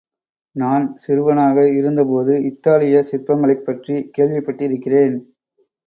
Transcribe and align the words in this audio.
நான் 0.55 0.95
சிறுவனாக 0.95 1.67
இருந்தபோது 1.71 2.43
இத்தாலிய 2.43 3.03
சிற்பங்களைப் 3.11 3.65
பற்றிக் 3.65 4.11
கேள்விப்பட்டிருக்கிறேன். 4.17 5.15